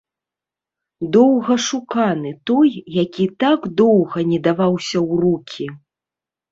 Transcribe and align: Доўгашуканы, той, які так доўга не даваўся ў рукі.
Доўгашуканы, 1.15 2.31
той, 2.51 2.69
які 3.03 3.25
так 3.45 3.59
доўга 3.83 4.17
не 4.35 4.39
даваўся 4.51 4.95
ў 5.09 5.13
рукі. 5.29 5.65